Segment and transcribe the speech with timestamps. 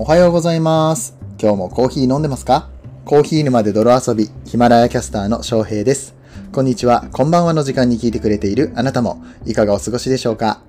[0.00, 1.18] おはようございます。
[1.42, 2.70] 今日もコーヒー飲んでますか？
[3.04, 6.14] コーヒー沼で泥遊び、ヒマラヤキャスターの翔平です。
[6.52, 10.62] こんにちは、こんばんはの時間に聞いてくれているあなたも、いかがお過ごしでしょうか？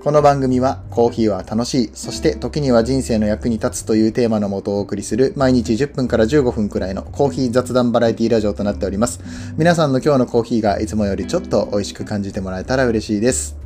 [0.00, 9.18] この番組は、コーヒーは楽しい、そして時には人生の役に立つというテーマのもとをお送りする、毎日10分から15分くらいのコーヒー雑談バラエティラジオとなっております。
[9.56, 13.63] 皆さんの今日のコーヒーがいつもよりちょっと美味しく感じてもらえたら嬉しいです。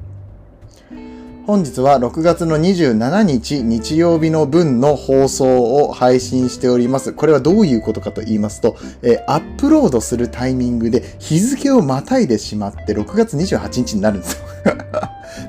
[1.48, 7.14] 本日は6月の27日日曜日の分の放送を配信しております。
[7.14, 14.40] これはどういうことかと言いますと、えーアップロードするタイミングで日付をまたいでしまって6月28日になるんですよ。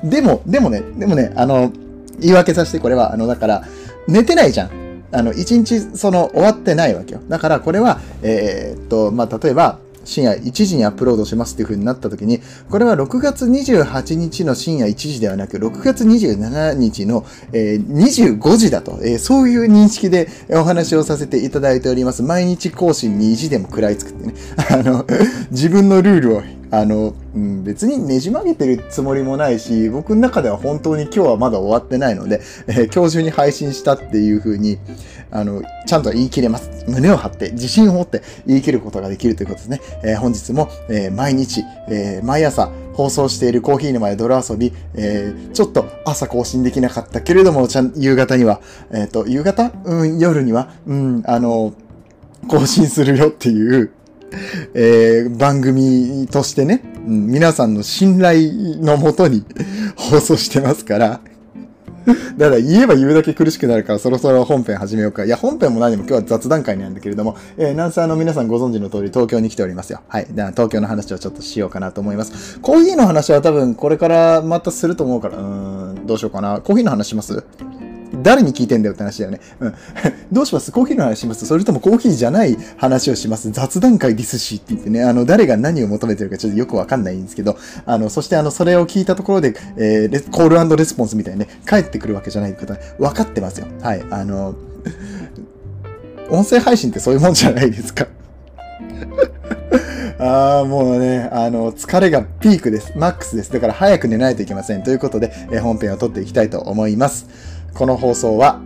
[0.08, 1.70] でも、でもね、でもね、あの、
[2.18, 3.64] 言い訳させてこれは、あの、だから、
[4.08, 4.70] 寝てないじゃん。
[5.12, 7.20] あの、一日、その、終わってないわけよ。
[7.28, 9.76] だから、これは、えーっと、まあ、例えば、
[10.10, 22.24] 深夜1時にアップロードしますっていう風になった時に、これは6月28日の深夜1時ではなく、6月27日の、え25時だと、えそういう認識でお話をさせていただいております。
[22.24, 24.34] 毎日更新に意地でも食らいつくってね。
[24.70, 25.06] あの、
[25.52, 34.78] 自分のルールを、あの、うん別にねじ曲げてるつもりもないし、僕の中では本当に今日はまだ終わってないので、えー今日中に配信したっていう風に、
[35.30, 36.70] あの、ちゃんと言い切れます。
[36.88, 39.80] 胸を張って、自信を持って言い切ることができるということですね。
[40.02, 48.60] えー本日も、えー毎日、えー毎朝放送しているコーヒー沼で泥遊び、えーちょっと朝更新できなかったけれども、ちゃん、夕方には、
[48.92, 49.72] えっ、と、夕方？
[49.84, 51.72] うん、夜には、うん、あの、
[52.48, 53.92] 更新するよっていう、
[54.74, 59.44] えー番組としてね、うん皆さんの信頼のもとに
[59.96, 61.20] 放送してますから、
[62.38, 65.24] だから言えば言うだけ苦しくなるからそろそろ本編始めようか。
[65.26, 70.00] いや、本編も何も今日は雑談会なんだけれども、えー、なんせあの皆さんご存知の通り東京に来ておりますよ。
[70.08, 70.26] はい。
[70.26, 72.58] だから東京の話をちょっとしようかなと思います。
[72.60, 76.60] コーヒーの話は多分これからまたすると思うから、うーん、どうしようかな。
[76.60, 77.44] コーヒーの話します？
[78.22, 79.40] 誰に聞いてんだよって話だよね。
[79.60, 79.74] うん。
[80.32, 80.72] どうします？
[80.72, 81.46] コーヒーの話します？
[81.46, 83.50] それともコーヒーじゃない話をします？
[83.50, 93.66] 雑談会ですしって言ってね、あの、誰が何を求めてるかちょっとよくわかんないんですけど、あの、そしてあの、それを聞いたところで、えーコールレスポンスみたいにね、返ってくるわけじゃない方、分かってますよ。
[93.82, 94.04] はい。
[94.10, 94.54] あの、
[96.30, 98.06] 音声配信ってそういうもんじゃないですか。
[100.18, 102.92] ああ、もうね、あの、疲れがピークです。
[102.94, 103.52] マックスです。
[103.52, 104.82] だから早く寝ないといけません。
[104.82, 107.26] ということで、え本編を撮っていきたいと思います。
[107.74, 108.60] この放送は、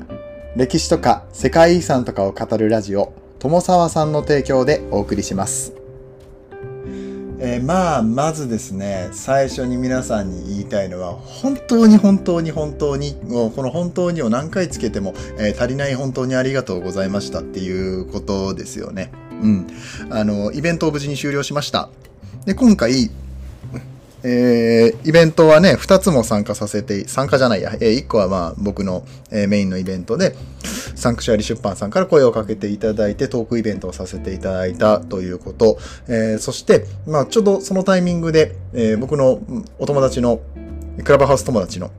[0.56, 5.72] 歴史とか世界遺産とかを語るラジオ、友沢さんの提供でお送りします。
[7.41, 19.12] えーまあ、まずですね、最初に皆さんに言いたいのは、本当に本当に本当に、もうこの本当にを何回つけても、えー足りない本当にありがとうございましたっていうことですよね。
[19.42, 19.66] うん。
[20.10, 21.91] あの、イベントを無事に終了しました。
[22.47, 23.10] で、今回、
[24.26, 30.34] えーイベントはね、2つも参加させて、参加じゃないや、え1個はまあ僕の、えーメインのイベントで、
[30.94, 39.40] サンクシュアリ出版さんから声をかけていただいて、トークイベントをさせていただいたということ、えーそして、まあちょうどそのタイミングで、えー僕の
[39.78, 40.41] お友達の、
[41.04, 41.91] クラブハウス友達の、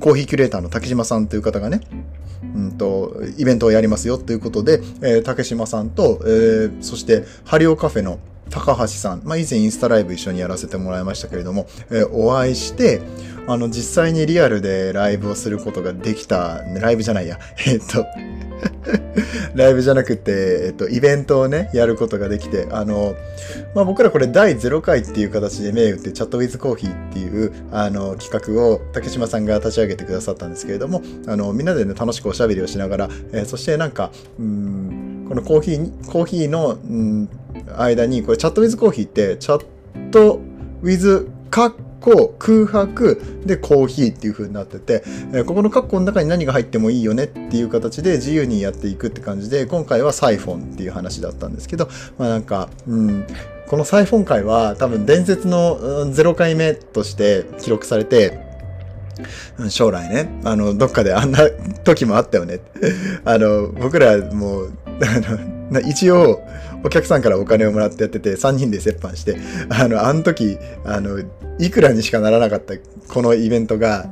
[0.00, 1.80] コーヒーキュレーターの竹島さんという方がね、
[2.56, 8.18] うんと、イベントをやりますよということで、えー竹島さんと、えーそして、ハリオカフェの
[8.52, 13.00] 高橋さん、まあ、以前インスタライブ一緒にやらせてもらいましたけれども、えーお会いして、
[13.46, 18.04] あの、実際にリアルでライブをすることができた、ライブじゃないや、 えっと、
[19.54, 23.14] ライブじゃなくて、えっと、イベントをね、やることができて、あの、
[23.74, 37.28] まあ、僕らこれ第0回っていう形で銘打って、チャットウィズコーヒーっていう、あの、企画を竹島さんが立ち上げてくださったんですけれども、あの、みんなでね、楽しくおしゃべりをしながら、えーそしてなんか、うん、このコーヒー、コーヒーの、うん、
[37.76, 40.40] 間に、これチャットウィズコーヒーって、チャット
[40.82, 53.26] ウィズカッコ空白でコーヒーっていう風になってて、えここのカッコの中に何が入ってもいいよねっていう形で自由にやっていくって感じで、今回はサイフォンっていう話だったんですけど、まあなんか、うん、
[53.68, 55.78] このサイフォン回は多分伝説の
[56.12, 58.52] 0回目として記録されて、
[59.68, 61.48] 将来ね、あの、どっかであんな
[61.84, 62.60] 時もあったよね。
[63.24, 66.42] あの、僕らもう、あの、一応、
[66.84, 69.36] お客さんからお金をもらってやってて、3人で折半して、
[69.68, 71.22] あの、あの時、あの、
[71.58, 72.74] いくらにしかならなかった
[73.12, 74.10] このイベントが、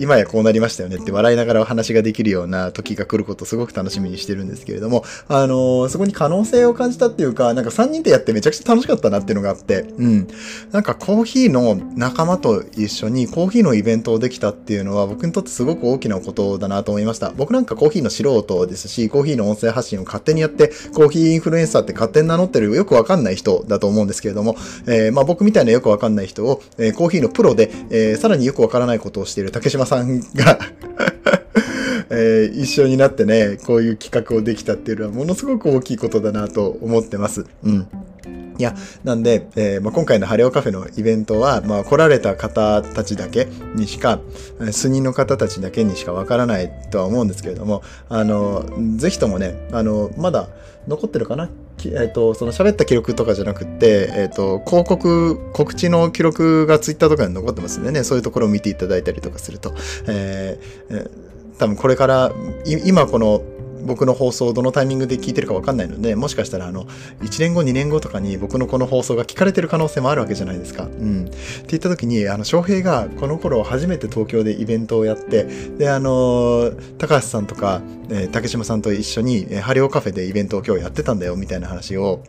[0.00, 10.28] 今やこうなりましたよねって笑いながらお話ができるような時が来ることすごく楽しみにしてるんですけれども、あのそこに可能性を感じたっていうか、なんか3人でやってめちゃくちゃ楽しかったなっていうのがあって、うん。
[10.72, 17.30] なんかコーヒーの仲間と一緒にコーヒーのイベントをできたっていうのは僕にとってすごく大きなことだなと思いました。
[17.30, 24.56] 僕なんかコーヒーの素人ですし、コーヒーの音声発信を勝手にやって、コーヒーインフルエンサーって勝手に名乗ってるよくわかんない人だと思うんですけれども、
[24.86, 30.58] えーまあ僕みたいなよくわかんない人を、えーコーヒーのプロで、えーさらによくわからないことをしている竹島さんが、
[32.10, 37.46] えー、一緒になってね、こういう企画をできたっていうのはものすごく大きいことだなと思ってます。
[37.64, 37.88] うん。
[38.58, 44.20] いや、なんで、えー、まあ、今回のハレオカフェのイベントは、まあ、来られた方たちだけにしか、
[44.70, 48.64] 数人の方たちだけにしかわからないとは思うんですけれども、あの、
[48.96, 50.48] ぜひともね、あの、まだ
[50.86, 51.48] 残ってるかな？
[51.84, 59.74] えっ、ー、と、その喋った記録とかじゃなくて、えっ、ー、と、広告、告知の記録がツイッターとかに残ってますんでね、そういうところを見ていただいたりとかすると、
[60.06, 61.10] えー、
[61.58, 62.32] 多分これから、
[62.84, 63.42] 今この
[63.84, 66.84] 僕の放送をどのタイミングで聞いてるかわかんないので、もしかしたらあの、
[67.20, 70.84] 1年後、2年後とかに僕のこの放送が聞かれてる可能性もあるわけじゃないですか。
[70.84, 71.24] うん。
[71.26, 71.36] って
[71.68, 75.44] 言った時に、あの、翔平がこの頃初めて東京でイベントをやって、
[75.78, 82.22] で、あの、高橋さんとか、えー、竹島さんと一緒に、えー、ハリオカフェでイベントを今日やってたんだよ、みたいな話を、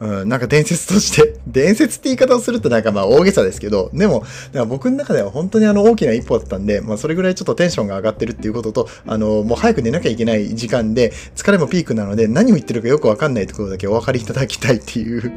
[0.00, 4.24] うん、なんか伝説として 伝説って言い方をするとなんかまあ大げさですけど、でも、
[4.68, 15.32] 僕の中では本当にあの大きな一歩だったんで、まあそれぐらいちょっとテンションが上がってるっていうことと、あの、もう早く寝なきゃいけない時間で、疲れもピークなので何を言ってるかよくわかんないところだけお分かりいただきたいっていう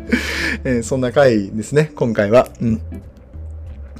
[0.64, 2.48] えー、そんな回ですね、今回は。
[2.60, 2.80] うん。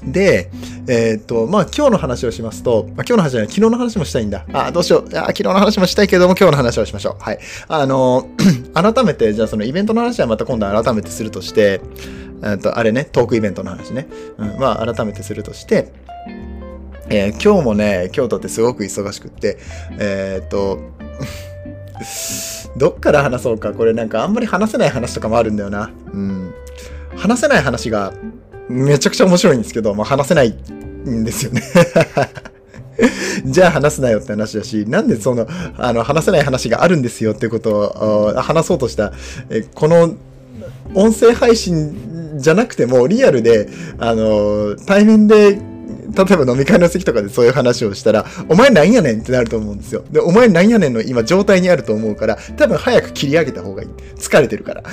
[0.06, 0.50] で、
[0.86, 4.44] えー、っと、まあ、今日の話をしますと、まあ、今日の話じゃない、昨日の話もしたいんだ。
[4.52, 5.08] あ、どうしよう。
[5.16, 7.22] あ、昨日の話もしたいけども、今日の話をしましょう。
[7.22, 7.38] はい。
[7.68, 8.28] あの、
[8.74, 11.80] 改めて、じゃあそのイベントの話はまた今度改めてするとして、
[12.42, 14.06] えっと、あれね、トークイベントの話ね。
[14.38, 15.92] うん、まあ、改めてするとして、
[17.14, 19.58] えー、今日もね、京都ってすごく忙しくって、
[19.98, 20.80] えー、っと、
[22.76, 23.72] どっから話そうか。
[23.72, 25.90] これなんかあんまり話せない話とかもあるんだよな。
[26.12, 26.52] うん。
[27.16, 28.12] 話せない話が
[28.68, 31.62] めちゃくちゃ面白いんですけど、まあ、話せないんですよね
[33.44, 35.46] じゃあ話すなよって話だし、なんでその、
[35.78, 39.12] あの、話せない話があるんですよってことを話そうとした、
[39.50, 40.14] えこの
[40.94, 43.68] 音声配信じゃなくても、リアルで、
[43.98, 45.58] あの、対面で、
[46.14, 50.04] 例えば飲み会の席とかでそういう話をしたら、お前なんやねんってなると思うんですよ。
[50.10, 53.88] で、お前なんやねんの今状態にあると思うから、多分早く切り上げた方がいい。
[54.16, 54.82] 疲れてるから。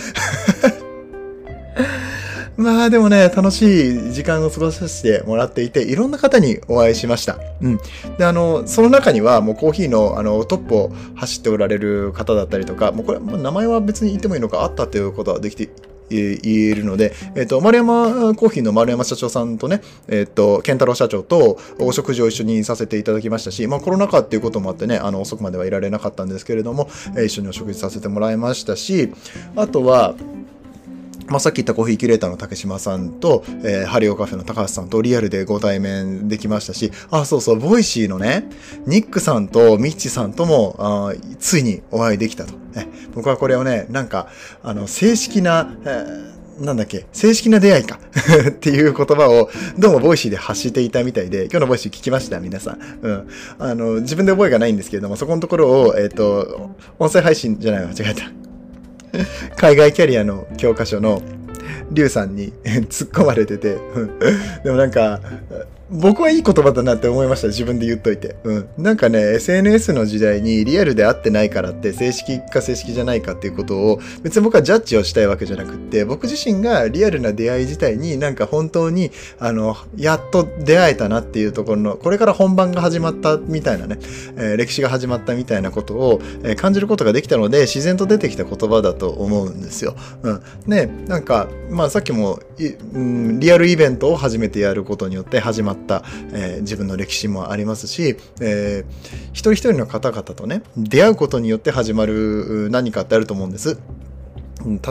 [2.58, 7.40] まあでもね、楽しい時間を過ごさせてもらっていて、いろんな方にお会いしました。
[7.62, 7.80] うん。
[8.18, 15.70] で、あの、その中にはもうコーヒーのあのトップを走っておられる方だったりとか、もうこれ、もう名前は別に言ってもいいのか、あったということはできて
[16.12, 29.12] 言えるので、えっ、ー、と、丸山コーヒーの丸山社長さんとね、えっ、ー、と、健太郎社長とお食事を一緒にさせていただきましたし、まあコロナ禍っていうこともあってね、あの、遅くまではいられなかったんですけれども、えー、一緒にお食事させてもらいましたし、
[29.56, 30.16] あとは、
[31.32, 38.50] まあ、さっき言ったコーヒーキュレーターの竹島さんと、えー、ハリオカフェの高橋さんとリアルでご対面できましたし、あ、そうそう、ボイシーのね、
[38.86, 42.54] ニックさんとミッチさんとも、あついにお会いできたと。
[42.76, 44.28] ね、僕はこれをね、なんか、
[44.62, 47.98] あの、正式な、えー、なんだっけ、正式な出会いか
[48.50, 49.50] っていう言葉を、
[49.80, 52.80] どうもボイシーで発していたみたいで、今日のボイシー聞きました、皆さん。
[53.02, 53.28] うん。
[53.58, 58.41] あの、自分で覚えがないんですけれども、そこのところを、えっ、ー、と、音声配信じゃないわ、間違えた。
[59.58, 61.22] 海外キャリアの教科書の
[61.92, 63.78] リュウさんに突っ込まれてて
[64.64, 65.20] でもなんか
[65.92, 67.50] 僕はいい言葉だなって思いました。
[67.50, 68.38] 自分で言っといて。
[68.46, 68.70] うん。
[68.78, 83.98] なんかね、SNS の時代にリアルで会ってないからって正式か正式じゃないかっていうことを別に僕はジャッジをしたいわけじゃなくって、僕自身がリアルな出会い自体になんか本当に、あの、やっと出会えたなっていうところの、これから本番が始まったみたいなね、
[84.38, 89.98] えー、歴史が始まったみたいなことを、え、感じることができたので、自然と出てきた言葉だと思うんですよ。
[90.24, 90.42] うん。
[90.68, 103.80] ね、なんか、まあさっきも、リアルイベントを初めてやることによって始まった、えー、自分の歴史もありますし、えー、一人一人の方々とね、出会うことによって始まる何かってあると思うんです。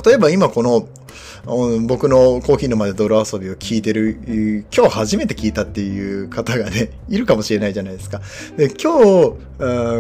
[0.04, 0.88] 例えば今この
[1.86, 8.20] 僕のコーヒーの前で泥遊びを聞いてる、今日初めて聞いたっていう方がね、 いるかもしれないじゃないですか。
[8.56, 9.36] で、今日、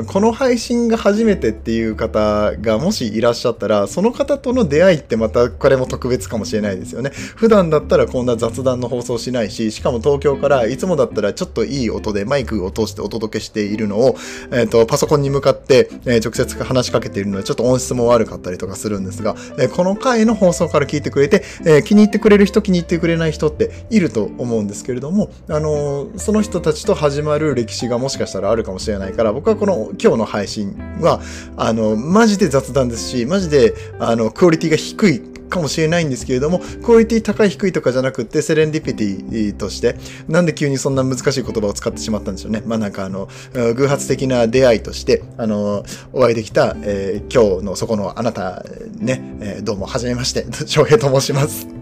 [0.06, 7.10] この配信が初めてっていう方がもしいらっしゃったら、その方との出会いってまたこれも特別かもしれないですよね。
[7.36, 14.16] 普段だったらこんな雑談の放送しないし、しかも東京からいつもだったらちょっといい音でマイクを通してお届けしているのを、
[14.52, 31.20] えっ、ー、と、パソコンに向かって、え、直接話しかけているので、ちょっと音質も悪かったりとかするんですが、え、この回の放送から聞いてくれて、え、気に入ってくれる人、気に入ってくれない人っていると思うんですけれども、あの、その人たちと始まる歴史がもしかしたらあるかもしれないから、僕はこの今日の配信は、
[31.56, 39.96] あの、マジで雑談ですし、マジで、あの、クオリティが低いかもしれないんですけれども、クオリティ高い低いとかじゃなくて、セレンディピティとして、
[40.28, 42.62] なんで急にそんな難しい言葉を使ってしまったんでしょうね。
[42.64, 48.64] まあなんかあの、偶発的な出会いとして、あの、お会いできた、えー、今日のそこのあなた、
[48.96, 51.66] ね、えー、どうも、はじめまして、翔平と申します。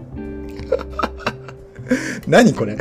[2.27, 2.77] 何これ？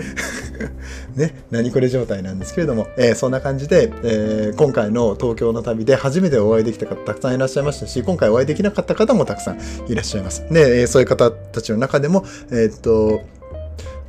[1.19, 9.59] ね、何これ状態なんですけれども、えー、そんな感じで、えー、今回の東京の旅で初めてお会いできた方たくさんいらっしゃいましたし、今回お会いできなかった方もたくさん
[9.89, 10.43] いらっしゃいます。
[10.53, 13.21] で、えー、そういう方たちの中でも、えっと、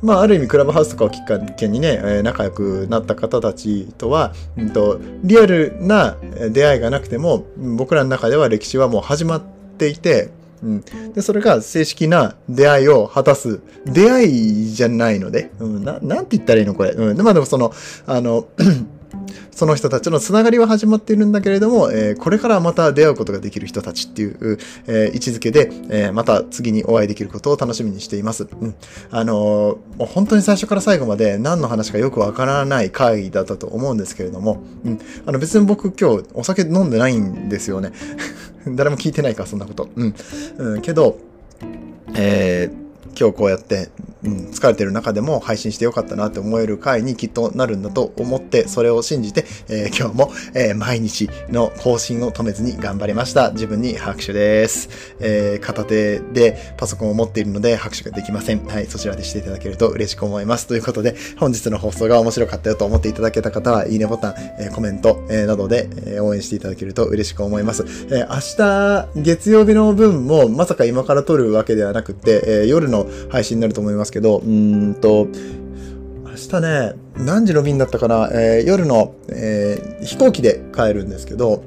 [0.02, 6.16] まあ、ある意味クラブハウスとかをきっかけにね、え仲良くなった方たちとは、うんと、リアルな
[6.50, 7.44] 出会いがなくても、
[7.76, 9.42] 僕らの中では歴史はもう始まっ
[9.76, 10.30] ていて、
[10.62, 13.60] うん、でそれが正式な出会いを果たす。
[13.86, 17.72] 出会いじゃないので、うん、ななんて言ったらいいのこれ、うん、まあでもその
[18.06, 18.48] あの
[19.50, 28.44] その人たちのつながりは始まっているんだけれども、えー、これからまた出会うことができる人たちっていう、えー、位置づけで、えー、また次にお会いできることを楽しみにしています。
[28.44, 28.74] うん。
[29.10, 34.98] あのもう本当に最初から最後まで何の話かよくわからない会議だったと思うんですけれども、うん。
[35.26, 37.92] あの別に僕今日お酒飲んでないんですよね。
[38.74, 39.88] 誰も聞いてないか、そんなこと。
[39.94, 40.14] うん。
[40.58, 41.18] うん、けど、
[42.14, 43.88] えー、今日こうやって、
[44.22, 53.50] うん、疲れてる中でも配信してよかったなって思える回にきっとなるんだと思って、それを信じて、えー、今日も、えー、毎日の更新を止めずに頑張りました。
[53.52, 54.88] 自分に拍手です。
[55.20, 58.66] えー、片手でパソコンを持っているので拍手ができません。
[58.66, 60.66] はい、そちらでしていただけると嬉しく思います。
[60.66, 67.84] ということで、本日の放送が面白かったよと思っていただけた方は、いいねボタン、えコメント、えなどで、え応援していただけると嬉しく思います。
[68.10, 75.28] え明日、月曜日の分も、まさか今から撮るわけではなくて、え夜の配信になると思いますけど、うんと、
[76.24, 81.62] 明日ね、何時の便だったかな、えー、夜の、えー、飛行機で帰るんですけど、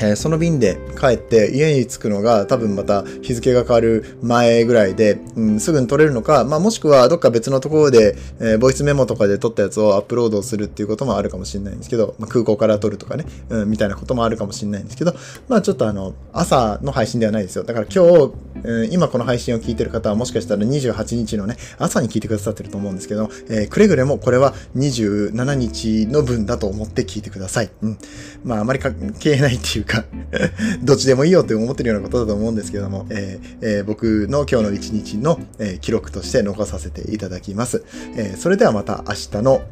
[0.00, 15.14] えー、その便で帰って家に着くのが多分また日付が変わる前ぐらいで、うん、すぐに撮れるのか、まあ、もしくはどっか別のところで、えー、ボイスメモとかで撮ったやつをアップロードするっていうこともあるかもしれないんですけど、まあ、空港から撮るとかね、うん、みたいなこともあるかもしれないんですけど、
[15.48, 17.64] まあちょっとあの、朝の配信ではないですよ。
[17.64, 18.32] だから今日、
[18.64, 27.70] うん、今この配信を聞いてる方はもしかしたら28日のね、朝に聞いてくださってると思うんですけど、えー、くれぐれもこれは27日の分だと思って聞いてください。
[27.82, 27.98] うん。
[28.44, 30.04] まああまり関係ないっていうか
[30.82, 37.82] どっちでもいいよって思ってるようなことだと思うんですけども、えーえー、僕の今日の一日の、えー、記録として残させていただきます。
[38.16, 39.62] え、それではまた明日の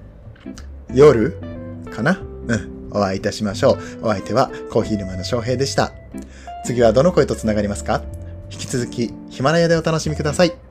[0.93, 1.37] 夜
[1.95, 2.21] かな？
[2.49, 2.77] うん。
[2.93, 4.07] お会いいたしましょう。
[4.07, 5.93] お相手はコーヒー沼の翔平でした。
[6.65, 8.03] 次はどの声と繋がりますか？
[8.51, 10.66] 引き続きヒマラヤでお楽しみください。